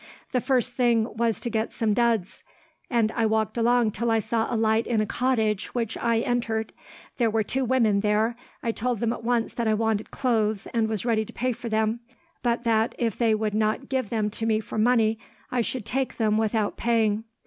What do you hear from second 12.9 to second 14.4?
if they would not give them